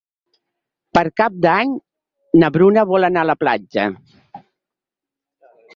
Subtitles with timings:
[0.97, 1.75] Per Cap d'Any
[2.43, 3.87] na Bruna vol anar a la platja.